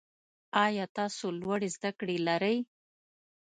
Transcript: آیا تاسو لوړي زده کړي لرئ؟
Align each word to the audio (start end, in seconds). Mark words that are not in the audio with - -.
آیا 0.65 0.85
تاسو 0.97 1.25
لوړي 1.41 1.69
زده 1.75 1.91
کړي 1.99 2.17
لرئ؟ 2.27 2.57